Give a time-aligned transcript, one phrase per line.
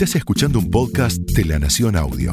[0.00, 2.32] Estás escuchando un podcast de La Nación Audio.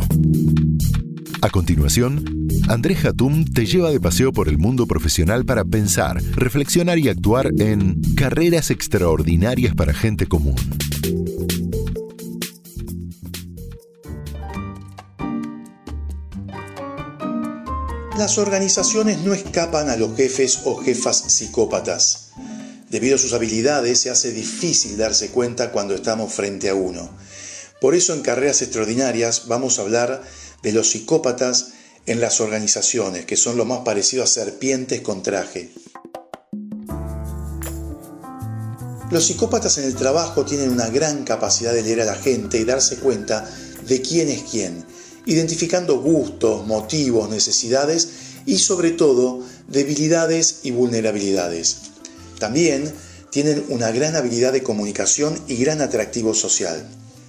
[1.42, 6.98] A continuación, Andrés Hatum te lleva de paseo por el mundo profesional para pensar, reflexionar
[6.98, 10.56] y actuar en carreras extraordinarias para gente común.
[18.18, 22.32] Las organizaciones no escapan a los jefes o jefas psicópatas.
[22.90, 27.27] Debido a sus habilidades se hace difícil darse cuenta cuando estamos frente a uno.
[27.80, 30.24] Por eso en Carreras Extraordinarias vamos a hablar
[30.64, 31.74] de los psicópatas
[32.08, 35.72] en las organizaciones, que son lo más parecido a serpientes con traje.
[39.12, 42.66] Los psicópatas en el trabajo tienen una gran capacidad de leer a la gente y
[42.66, 43.48] darse cuenta
[43.88, 44.84] de quién es quién,
[45.26, 48.10] identificando gustos, motivos, necesidades
[48.46, 51.78] y sobre todo debilidades y vulnerabilidades.
[52.40, 52.92] También
[53.30, 56.86] tienen una gran habilidad de comunicación y gran atractivo social.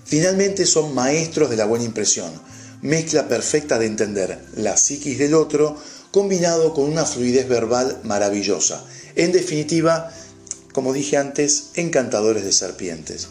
[0.09, 2.33] Finalmente son maestros de la buena impresión,
[2.80, 5.77] mezcla perfecta de entender la psiquis del otro
[6.11, 8.83] combinado con una fluidez verbal maravillosa.
[9.17, 10.11] En definitiva,
[10.73, 13.29] como dije antes, encantadores de serpientes.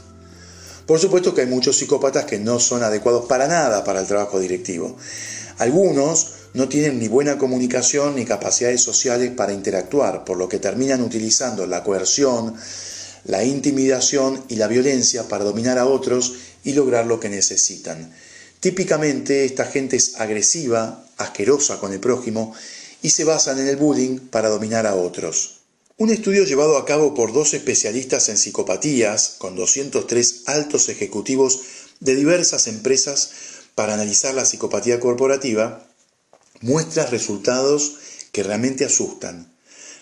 [0.85, 4.39] Por supuesto que hay muchos psicópatas que no son adecuados para nada para el trabajo
[4.39, 4.95] directivo.
[5.57, 11.01] Algunos no tienen ni buena comunicación ni capacidades sociales para interactuar, por lo que terminan
[11.01, 12.53] utilizando la coerción,
[13.25, 18.13] la intimidación y la violencia para dominar a otros y lograr lo que necesitan.
[18.59, 22.53] Típicamente esta gente es agresiva, asquerosa con el prójimo
[23.01, 25.57] y se basan en el bullying para dominar a otros.
[25.97, 31.59] Un estudio llevado a cabo por dos especialistas en psicopatías, con 203 altos ejecutivos
[31.99, 33.31] de diversas empresas
[33.73, 35.87] para analizar la psicopatía corporativa,
[36.61, 37.95] muestra resultados
[38.31, 39.51] que realmente asustan.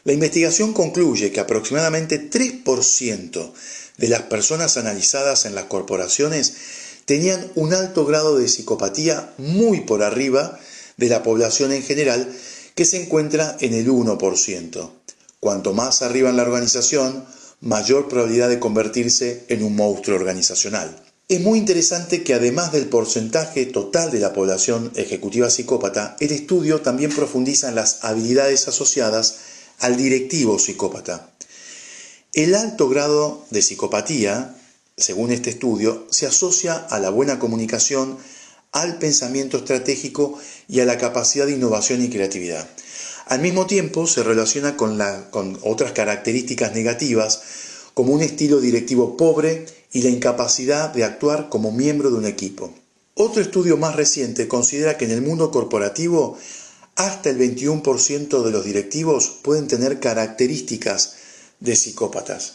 [0.04, 3.54] La investigación concluye que aproximadamente 3%
[3.98, 6.54] de las personas analizadas en las corporaciones
[7.06, 10.60] tenían un alto grado de psicopatía muy por arriba
[10.98, 12.32] de la población en general,
[12.74, 14.90] que se encuentra en el 1%.
[15.40, 17.26] Cuanto más arriba en la organización,
[17.62, 21.04] mayor probabilidad de convertirse en un monstruo organizacional.
[21.28, 26.82] Es muy interesante que además del porcentaje total de la población ejecutiva psicópata, el estudio
[26.82, 29.38] también profundiza en las habilidades asociadas
[29.80, 31.32] al directivo psicópata.
[32.36, 34.56] El alto grado de psicopatía
[34.98, 38.18] según este estudio, se asocia a la buena comunicación,
[38.72, 40.38] al pensamiento estratégico
[40.70, 42.68] y a la capacidad de innovación y creatividad.
[43.26, 45.02] Al mismo tiempo, se relaciona con,
[45.32, 47.42] con otras características negativas,
[47.94, 52.74] como un estilo directivo pobre y la incapacidad de actuar como miembro de un equipo.
[53.16, 56.38] Otro estudio más reciente considera que en el mundo corporativo
[56.96, 61.16] hasta el 21% de los directivos pueden tener características
[61.60, 62.54] de psicópatas.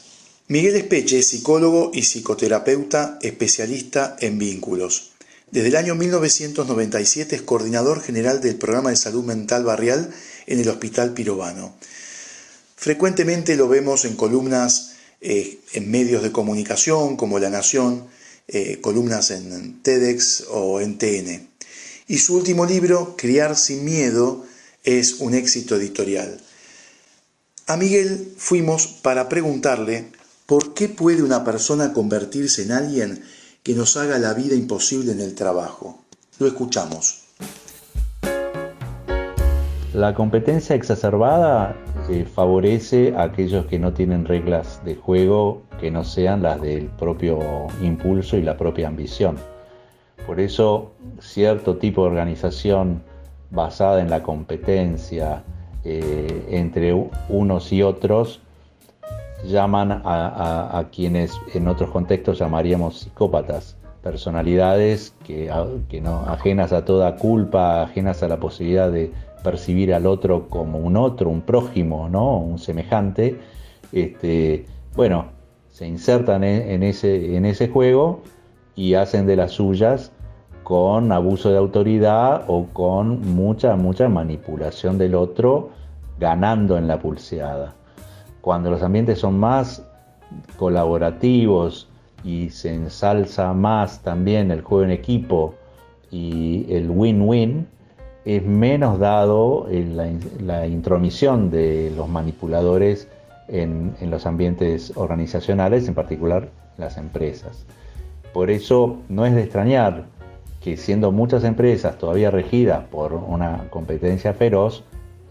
[0.48, 5.12] Miguel Espeche es psicólogo y psicoterapeuta especialista en vínculos.
[5.50, 10.10] Desde el año 1997 es coordinador general del programa de salud mental barrial
[10.46, 11.74] en el Hospital Pirovano.
[12.76, 18.06] Frecuentemente lo vemos en columnas eh, en medios de comunicación como La Nación,
[18.48, 21.48] eh, columnas en TEDx o en TN.
[22.08, 24.44] Y su último libro, Criar sin miedo,
[24.82, 26.40] es un éxito editorial.
[27.66, 30.12] A Miguel fuimos para preguntarle
[30.50, 33.22] ¿Por qué puede una persona convertirse en alguien
[33.62, 36.00] que nos haga la vida imposible en el trabajo?
[36.40, 37.22] Lo escuchamos.
[39.94, 41.76] La competencia exacerbada
[42.08, 46.86] eh, favorece a aquellos que no tienen reglas de juego que no sean las del
[46.86, 49.36] propio impulso y la propia ambición.
[50.26, 53.04] Por eso cierto tipo de organización
[53.50, 55.44] basada en la competencia
[55.84, 56.92] eh, entre
[57.28, 58.40] unos y otros
[59.44, 65.50] llaman a, quienes en otros contextos llamaríamos psicópatas, personalidades que,
[66.02, 69.10] no, ajenas a toda culpa, ajenas a la posibilidad de
[69.42, 72.38] percibir al otro como un otro, un prójimo, ¿no?
[72.38, 73.38] un semejante,
[73.92, 75.26] este, bueno,
[75.70, 78.20] se insertan en, ese, en ese juego
[78.76, 80.12] y hacen de las suyas
[80.70, 85.70] con abuso de autoridad o con mucha, mucha manipulación del otro,
[86.20, 87.74] ganando en la pulseada.
[88.40, 89.84] Cuando los ambientes son más
[90.56, 91.88] colaborativos
[92.22, 95.56] y se ensalza más también el juego en equipo
[96.12, 97.66] y el win-win,
[98.24, 103.08] es menos dado la, intromisión de los manipuladores
[103.48, 107.66] en, en, los ambientes organizacionales, en particular las empresas.
[108.32, 110.19] Por eso no es de extrañar
[110.60, 114.84] que siendo muchas empresas todavía regidas por una competencia feroz,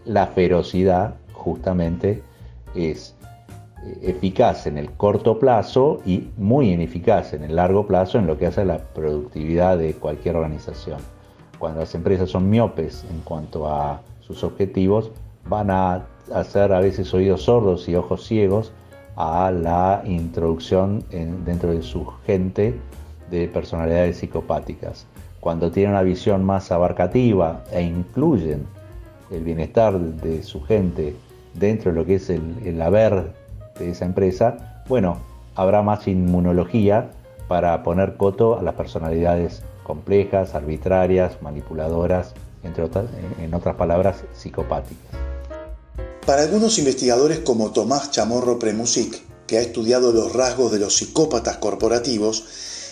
[0.05, 2.23] la ferocidad justamente
[2.75, 3.15] es
[3.85, 8.37] eh, eficaz en el corto plazo y muy ineficaz en el largo plazo en lo
[8.37, 10.99] que hace a la productividad de cualquier organización.
[11.59, 15.11] Cuando las empresas son miopes en cuanto a sus objetivos,
[15.47, 18.71] van a hacer a veces oídos sordos y ojos ciegos
[19.15, 22.79] a la introducción dentro de su gente
[23.29, 25.05] de personalidades psicopáticas.
[25.39, 28.65] Cuando tienen una visión más abarcativa e incluyen
[29.31, 31.15] el bienestar de su gente
[31.53, 33.33] dentro de lo que es el, el haber
[33.79, 35.17] de esa empresa, bueno,
[35.55, 37.11] habrá más inmunología
[37.47, 42.33] para poner coto a las personalidades complejas, arbitrarias, manipuladoras,
[42.63, 43.05] entre otras,
[43.41, 45.19] en otras palabras, psicopáticas.
[46.25, 51.57] Para algunos investigadores como Tomás Chamorro Premusic, que ha estudiado los rasgos de los psicópatas
[51.57, 52.45] corporativos,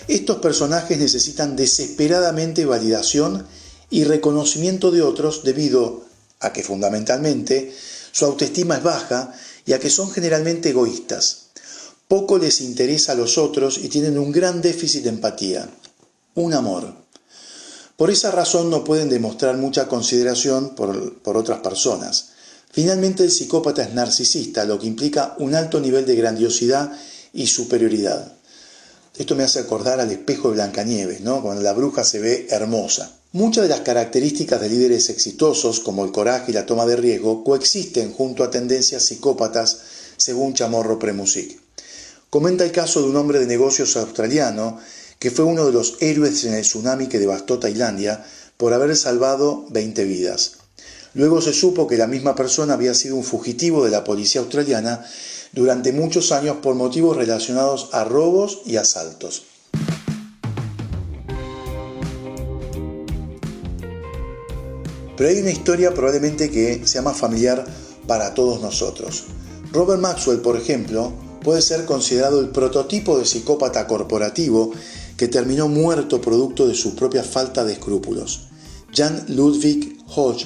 [0.08, 3.46] estos personajes necesitan desesperadamente validación
[3.90, 6.06] y reconocimiento de otros debido
[6.40, 7.74] a que fundamentalmente
[8.12, 9.34] su autoestima es baja
[9.66, 11.48] y a que son generalmente egoístas.
[12.08, 15.70] Poco les interesa a los otros y tienen un gran déficit de empatía,
[16.36, 16.94] un amor.
[17.98, 22.30] Por esa razón no pueden demostrar mucha consideración por, por otras personas.
[22.72, 26.92] Finalmente el psicópata es narcisista, lo que implica un alto nivel de grandiosidad
[27.34, 28.37] y superioridad.
[29.18, 31.42] Esto me hace acordar al espejo de Blancanieves, ¿no?
[31.42, 33.18] Cuando la bruja se ve hermosa.
[33.32, 37.44] Muchas de las características de líderes exitosos, como el coraje y la toma de riesgo,
[37.44, 39.80] coexisten junto a tendencias psicópatas,
[40.18, 41.60] según Chamorro Premusic.
[42.30, 44.80] Comenta el caso de un hombre de negocios australiano
[45.18, 48.24] que fue uno de los héroes en el tsunami que devastó Tailandia
[48.56, 50.58] por haber salvado 20 vidas.
[51.16, 55.04] Luego se supo que la misma persona había sido un fugitivo de la policía australiana
[55.54, 59.44] durante muchos años por motivos relacionados a robos y asaltos.
[65.18, 67.66] Pero hay una historia probablemente que sea más familiar
[68.06, 69.26] para todos nosotros.
[69.74, 71.12] Robert Maxwell, por ejemplo,
[71.44, 74.72] puede ser considerado el prototipo de psicópata corporativo
[75.18, 78.50] que terminó muerto producto de su propia falta de escrúpulos.
[78.94, 80.46] Jan Ludwig Hodge,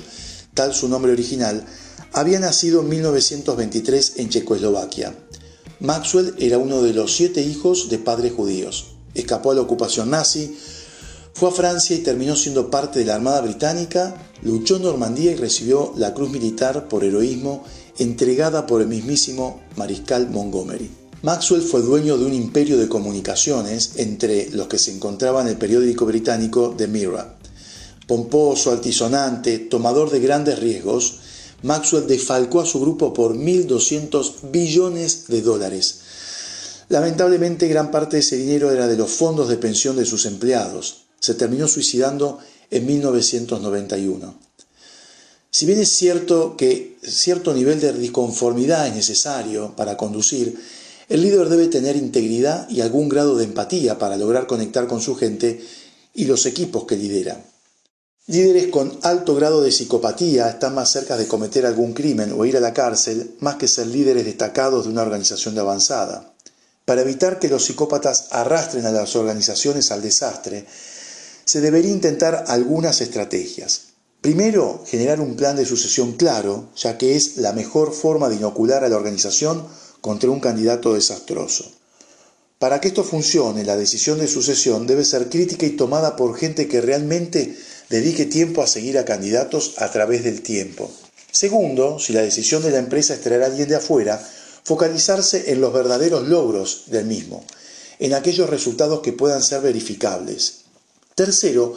[0.53, 1.65] tal su nombre original,
[2.13, 5.15] había nacido en 1923 en Checoslovaquia.
[5.79, 8.95] Maxwell era uno de los siete hijos de padres judíos.
[9.13, 10.55] Escapó a la ocupación nazi,
[11.33, 15.35] fue a Francia y terminó siendo parte de la Armada Británica, luchó en Normandía y
[15.35, 17.63] recibió la Cruz Militar por heroísmo
[17.97, 20.91] entregada por el mismísimo Mariscal Montgomery.
[21.23, 25.57] Maxwell fue dueño de un imperio de comunicaciones entre los que se encontraban en el
[25.57, 27.35] periódico británico The Mirror.
[28.07, 31.20] Pomposo, altisonante, tomador de grandes riesgos,
[31.63, 36.01] Maxwell defalcó a su grupo por 1.200 billones de dólares.
[36.89, 41.01] Lamentablemente gran parte de ese dinero era de los fondos de pensión de sus empleados
[41.21, 42.39] se terminó suicidando
[42.71, 44.35] en 1991.
[45.51, 50.59] Si bien es cierto que cierto nivel de disconformidad es necesario para conducir,
[51.09, 55.15] el líder debe tener integridad y algún grado de empatía para lograr conectar con su
[55.15, 55.63] gente
[56.13, 57.45] y los equipos que lidera.
[58.27, 62.55] Líderes con alto grado de psicopatía están más cerca de cometer algún crimen o ir
[62.55, 66.31] a la cárcel más que ser líderes destacados de una organización de avanzada.
[66.85, 70.67] Para evitar que los psicópatas arrastren a las organizaciones al desastre,
[71.45, 73.85] se debería intentar algunas estrategias.
[74.21, 78.83] Primero, generar un plan de sucesión claro, ya que es la mejor forma de inocular
[78.83, 79.65] a la organización
[79.99, 81.71] contra un candidato desastroso.
[82.59, 86.67] Para que esto funcione, la decisión de sucesión debe ser crítica y tomada por gente
[86.67, 87.57] que realmente
[87.91, 90.89] dedique tiempo a seguir a candidatos a través del tiempo.
[91.29, 94.17] Segundo, si la decisión de la empresa es traer a alguien de afuera,
[94.63, 97.43] focalizarse en los verdaderos logros del mismo,
[97.99, 100.61] en aquellos resultados que puedan ser verificables.
[101.15, 101.75] Tercero,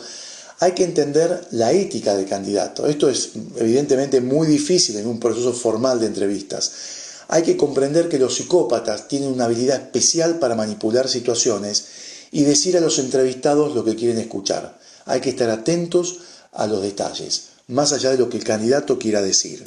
[0.61, 2.87] hay que entender la ética del candidato.
[2.87, 6.71] Esto es evidentemente muy difícil en un proceso formal de entrevistas.
[7.26, 11.85] Hay que comprender que los psicópatas tienen una habilidad especial para manipular situaciones
[12.30, 14.84] y decir a los entrevistados lo que quieren escuchar.
[15.06, 16.20] Hay que estar atentos
[16.52, 19.64] a los detalles, más allá de lo que el candidato quiera decir.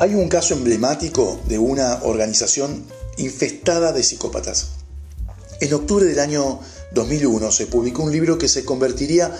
[0.00, 2.84] Hay un caso emblemático de una organización
[3.18, 4.68] infestada de psicópatas.
[5.60, 6.58] En octubre del año
[6.94, 9.36] 2001 se publicó un libro que se convertiría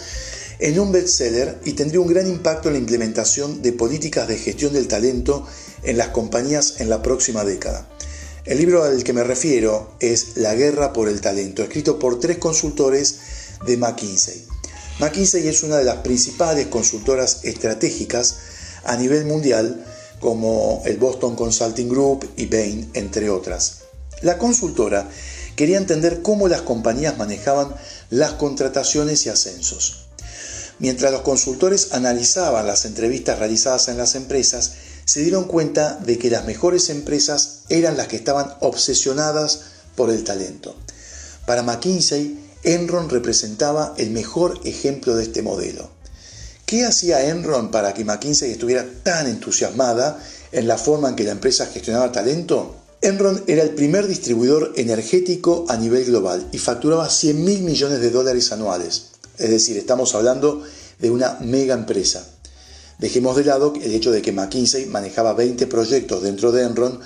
[0.59, 4.75] en un bestseller y tendría un gran impacto en la implementación de políticas de gestión
[4.75, 5.47] del talento
[5.83, 7.89] en las compañías en la próxima década.
[8.47, 12.39] El libro al que me refiero es La guerra por el talento, escrito por tres
[12.39, 13.19] consultores
[13.67, 14.47] de McKinsey.
[14.99, 18.37] McKinsey es una de las principales consultoras estratégicas
[18.85, 19.85] a nivel mundial
[20.21, 23.81] como el Boston Consulting Group y Bain, entre otras.
[24.23, 25.07] La consultora
[25.55, 27.75] quería entender cómo las compañías manejaban
[28.09, 30.07] las contrataciones y ascensos.
[30.79, 34.73] Mientras los consultores analizaban las entrevistas realizadas en las empresas,
[35.11, 39.63] se dieron cuenta de que las mejores empresas eran las que estaban obsesionadas
[39.97, 40.77] por el talento.
[41.49, 45.91] Para McKinsey, Enron representaba el mejor ejemplo de este modelo.
[46.65, 51.33] ¿Qué hacía Enron para que McKinsey estuviera tan entusiasmada en la forma en que la
[51.33, 52.77] empresa gestionaba talento?
[53.03, 58.11] Enron era el primer distribuidor energético a nivel global y facturaba 100 mil millones de
[58.11, 59.07] dólares anuales.
[59.39, 60.63] Es decir, estamos hablando
[61.01, 62.25] de una mega empresa.
[63.01, 67.01] Dejemos de lado el hecho de que McKinsey manejaba 20 proyectos dentro de Enron,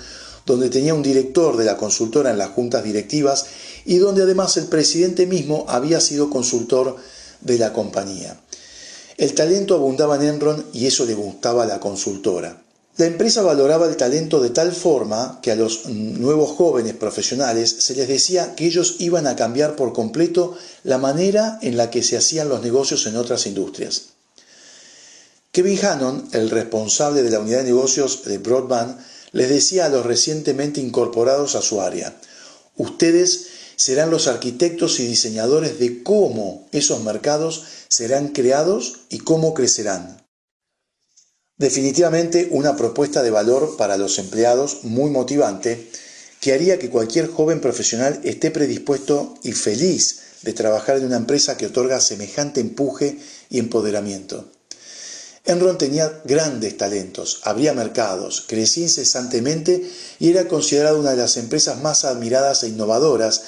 [0.45, 3.45] donde tenía un director de la consultora en las juntas directivas
[3.85, 6.97] y donde además el presidente mismo había sido consultor
[7.39, 8.37] de la compañía.
[9.17, 12.61] El talento abundaba en Enron y eso le gustaba a la consultora.
[12.97, 17.95] La empresa valoraba el talento de tal forma que a los nuevos jóvenes profesionales se
[17.95, 22.17] les decía que ellos iban a cambiar por completo la manera en la que se
[22.17, 24.14] hacían los negocios en otras industrias.
[25.55, 28.99] Kevin Hannon, el responsable de la unidad de negocios de Broadband,
[29.31, 32.13] les decía a los recientemente incorporados a su área,
[32.75, 33.45] ustedes
[33.77, 40.27] serán los arquitectos y diseñadores de cómo esos mercados serán creados y cómo crecerán.
[41.57, 45.89] Definitivamente una propuesta de valor para los empleados muy motivante
[46.41, 51.55] que haría que cualquier joven profesional esté predispuesto y feliz de trabajar en una empresa
[51.55, 53.19] que otorga semejante empuje
[53.49, 54.51] y empoderamiento.
[55.45, 59.87] Enron tenía grandes talentos, abría mercados, crecía incesantemente
[60.19, 63.43] y era considerada una de las empresas más admiradas e innovadoras,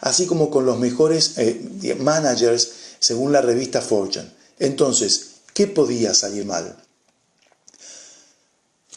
[0.00, 4.30] así como con los mejores eh, managers según la revista Fortune.
[4.58, 6.76] Entonces, ¿qué podía salir mal?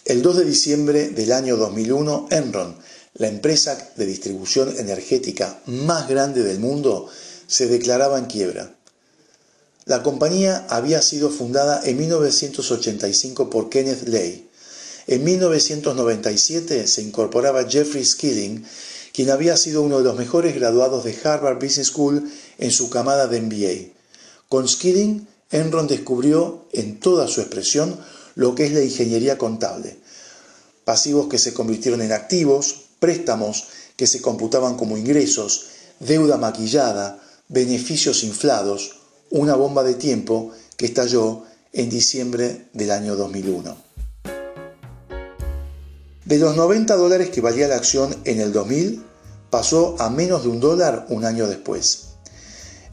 [0.06, 2.78] El 2 de diciembre del año 2001, Enron,
[3.16, 7.10] la empresa de distribución energética más grande del mundo,
[7.48, 8.76] se declaraba en quiebra.
[9.86, 14.50] La compañía había sido fundada en 1985 por Kenneth Lay.
[15.06, 18.66] En 1997 se incorporaba Jeffrey Skilling,
[19.14, 22.28] quien había sido uno de los mejores graduados de Harvard Business School
[22.58, 23.94] en su camada de MBA.
[24.50, 27.96] Con Skilling, Enron descubrió en toda su expresión
[28.34, 29.98] lo que es la ingeniería contable.
[30.84, 33.66] Pasivos que se convirtieron en activos, préstamos
[33.98, 35.68] que se computaban como ingresos,
[36.00, 39.05] deuda maquillada, beneficios inflados,
[39.36, 43.76] una bomba de tiempo que estalló en diciembre del año 2001.
[46.24, 49.04] De los 90 dólares que valía la acción en el 2000,
[49.50, 52.04] pasó a menos de un dólar un año después.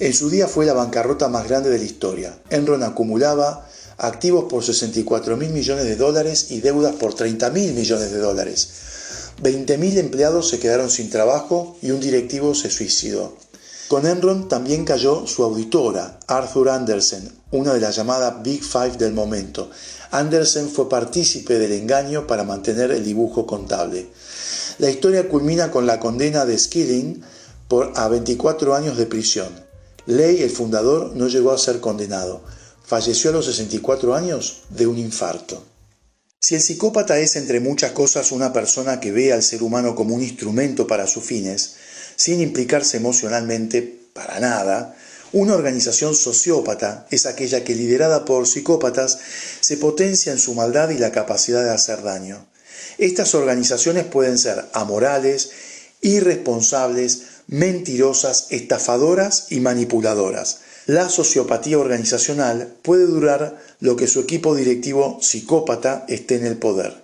[0.00, 2.36] En su día fue la bancarrota más grande de la historia.
[2.50, 3.68] Enron acumulaba
[3.98, 8.68] activos por 64 mil millones de dólares y deudas por 30 mil millones de dólares.
[9.40, 13.36] 20 mil empleados se quedaron sin trabajo y un directivo se suicidó.
[13.92, 19.12] Con Enron también cayó su auditora, Arthur Andersen, una de las llamadas Big Five del
[19.12, 19.68] momento.
[20.12, 24.06] Andersen fue partícipe del engaño para mantener el dibujo contable.
[24.78, 27.22] La historia culmina con la condena de Skilling
[27.68, 29.50] por a 24 años de prisión.
[30.06, 32.40] Ley, el fundador, no llegó a ser condenado
[32.82, 35.62] falleció a los 64 años de un infarto.
[36.40, 40.14] Si el psicópata es entre muchas cosas una persona que ve al ser humano como
[40.14, 41.74] un instrumento para sus fines,
[42.22, 44.94] sin implicarse emocionalmente para nada,
[45.32, 49.18] una organización sociópata es aquella que liderada por psicópatas
[49.60, 52.46] se potencia en su maldad y la capacidad de hacer daño.
[52.98, 55.50] Estas organizaciones pueden ser amorales,
[56.00, 60.58] irresponsables, mentirosas, estafadoras y manipuladoras.
[60.86, 67.02] La sociopatía organizacional puede durar lo que su equipo directivo psicópata esté en el poder.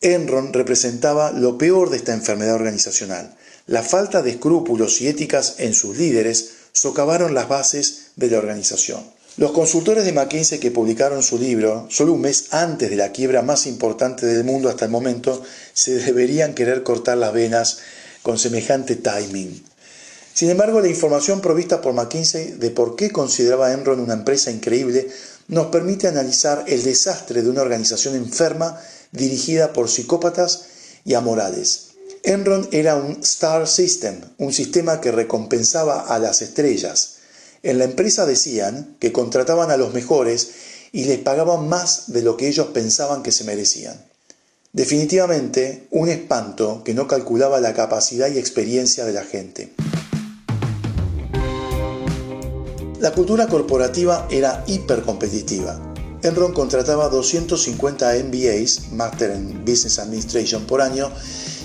[0.00, 3.36] Enron representaba lo peor de esta enfermedad organizacional.
[3.66, 9.02] La falta de escrúpulos y éticas en sus líderes socavaron las bases de la organización.
[9.36, 13.40] Los consultores de McKinsey que publicaron su libro, solo un mes antes de la quiebra
[13.40, 15.42] más importante del mundo hasta el momento,
[15.72, 17.78] se deberían querer cortar las venas
[18.22, 19.64] con semejante timing.
[20.34, 25.08] Sin embargo, la información provista por McKinsey de por qué consideraba Enron una empresa increíble
[25.48, 28.80] nos permite analizar el desastre de una organización enferma
[29.12, 30.64] dirigida por psicópatas
[31.04, 31.91] y amorales.
[32.24, 37.14] Enron era un star system, un sistema que recompensaba a las estrellas.
[37.64, 40.50] En la empresa decían que contrataban a los mejores
[40.92, 44.00] y les pagaban más de lo que ellos pensaban que se merecían.
[44.72, 49.72] Definitivamente, un espanto que no calculaba la capacidad y experiencia de la gente.
[53.00, 55.92] La cultura corporativa era hipercompetitiva.
[56.22, 61.10] Enron contrataba 250 MBAs, Master in Business Administration, por año,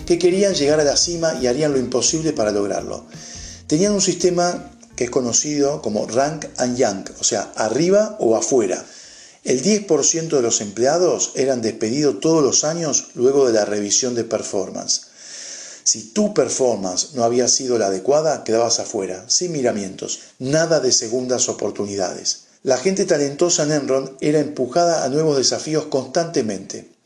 [0.08, 3.06] que querían llegar a la cima y harían lo imposible para lograrlo.
[3.68, 8.84] Tenían un sistema que es conocido como rank and yank, o sea, arriba o afuera.
[9.44, 14.24] El 10% de los empleados eran despedidos todos los años luego de la revisión de
[14.24, 15.02] performance.
[15.84, 21.50] Si tu performance no había sido la adecuada, quedabas afuera, sin miramientos, nada de segundas
[21.50, 22.48] oportunidades.
[22.64, 26.97] La gente talentosa en Enron era empujada a nuevos desafíos constantemente.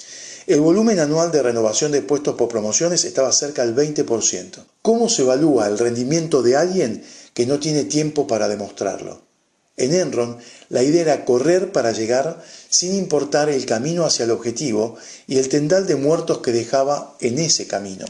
[0.52, 4.66] El volumen anual de renovación de puestos por promociones estaba cerca del 20%.
[4.82, 9.22] ¿Cómo se evalúa el rendimiento de alguien que no tiene tiempo para demostrarlo?
[9.78, 14.98] En Enron, la idea era correr para llegar sin importar el camino hacia el objetivo
[15.26, 18.06] y el tendal de muertos que dejaba en ese camino.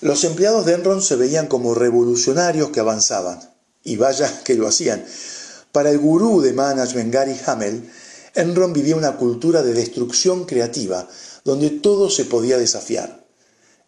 [0.00, 3.40] Los empleados de Enron se veían como revolucionarios que avanzaban,
[3.84, 5.04] y vaya que lo hacían.
[5.72, 7.90] Para el gurú de management Gary Hamel,
[8.34, 11.06] Enron vivía una cultura de destrucción creativa,
[11.44, 13.24] donde todo se podía desafiar.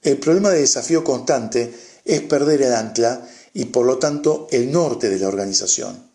[0.02, 5.10] El problema de desafío constante es perder el ancla y por lo tanto el norte
[5.10, 6.10] de la organización.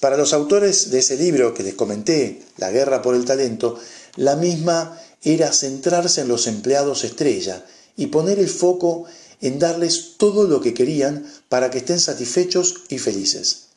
[0.00, 3.78] Para los autores de ese libro que les comenté, La guerra por el talento,
[4.16, 7.64] la misma era centrarse en los empleados estrella
[7.96, 9.04] y poner el foco
[9.40, 13.68] en darles todo lo que querían para que estén satisfechos y felices.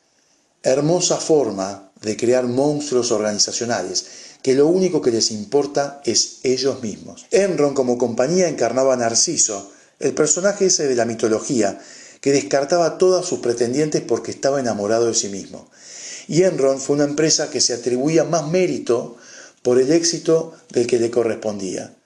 [0.62, 4.06] Hermosa forma de crear monstruos organizacionales
[4.46, 7.26] que lo único que les importa es ellos mismos.
[7.32, 11.80] Enron como compañía encarnaba a Narciso, el personaje ese de la mitología,
[12.20, 15.68] que descartaba a todos sus pretendientes porque estaba enamorado de sí mismo.
[16.28, 19.16] Y Enron fue una empresa que se atribuía más mérito
[19.62, 21.96] por el éxito del que le correspondía,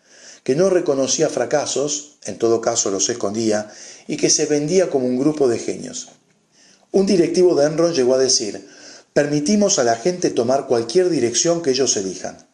[0.42, 3.70] que no reconocía fracasos, en todo caso los escondía,
[4.08, 6.08] y que se vendía como un grupo de genios.
[6.90, 8.66] Un directivo de Enron llegó a decir,
[9.12, 12.46] permitimos a la gente tomar cualquier dirección que ellos elijan.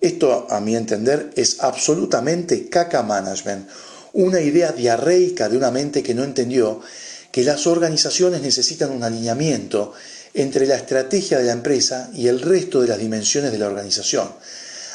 [0.00, 3.68] Esto, a mi entender, es absolutamente caca management,
[4.14, 6.80] una idea diarreica de una mente que no entendió
[7.30, 9.94] que las organizaciones necesitan un alineamiento
[10.34, 14.28] entre la estrategia de la empresa y el resto de las dimensiones de la organización.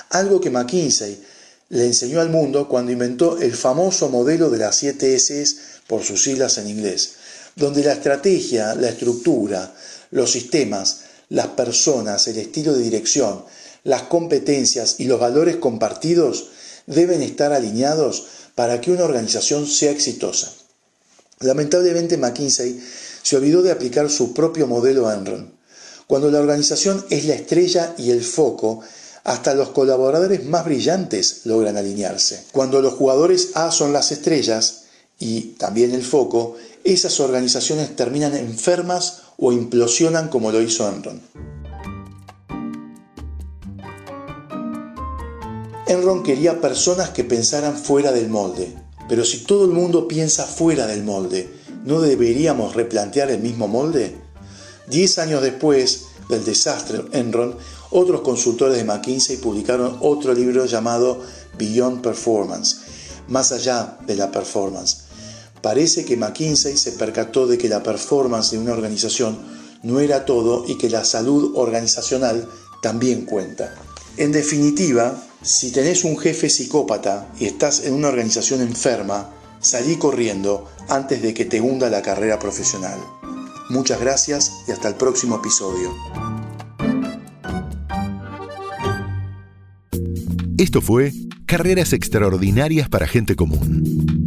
[0.10, 1.20] Algo que McKinsey
[1.70, 6.24] le enseñó al mundo cuando inventó el famoso modelo de las 7 S por sus
[6.24, 7.13] siglas en inglés,
[7.56, 9.74] donde la estrategia, la estructura,
[10.11, 13.43] los sistemas, las personas, el estilo de dirección,
[13.83, 16.50] las competencias y los valores compartidos
[16.85, 20.51] deben estar alineados para que una organización sea exitosa.
[21.39, 22.81] Lamentablemente McKinsey
[23.22, 25.53] se olvidó de aplicar su propio modelo Enron.
[26.07, 28.81] Cuando la organización es la estrella y el foco,
[29.25, 32.46] hasta los colaboradores más brillantes logran alinearse.
[32.53, 34.83] Cuando los jugadores A son las estrellas
[35.20, 41.21] y también el foco, esas organizaciones terminan enfermas o implosionan como lo hizo Enron.
[45.87, 48.75] Enron quería personas que pensaran fuera del molde,
[49.07, 51.50] pero si todo el mundo piensa fuera del molde,
[51.85, 54.17] ¿no deberíamos replantear el mismo molde?
[54.87, 57.55] Diez años después del desastre Enron,
[57.91, 61.21] otros consultores de McKinsey publicaron otro libro llamado
[61.57, 62.79] Beyond Performance,
[63.29, 65.06] más allá de la performance,
[65.68, 69.38] Parece que McKinsey se percató de que la performance de una organización
[69.84, 72.48] no era todo y que la salud organizacional
[72.82, 73.75] también cuenta.
[74.16, 80.70] En definitiva, si tenés un jefe psicópata y estás en una organización enferma, salí corriendo
[80.88, 82.98] antes de que te hunda la carrera profesional.
[83.70, 85.94] Muchas gracias y hasta el próximo episodio.
[90.58, 91.12] Esto fue
[91.46, 94.26] Carreras Extraordinarias para Gente Común.